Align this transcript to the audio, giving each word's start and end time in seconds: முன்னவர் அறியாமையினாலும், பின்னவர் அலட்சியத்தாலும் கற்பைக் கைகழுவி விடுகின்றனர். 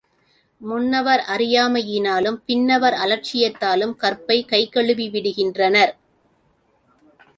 முன்னவர் 0.61 1.23
அறியாமையினாலும், 1.27 2.39
பின்னவர் 2.45 2.93
அலட்சியத்தாலும் 2.93 3.95
கற்பைக் 3.95 4.47
கைகழுவி 4.47 5.09
விடுகின்றனர். 5.09 5.93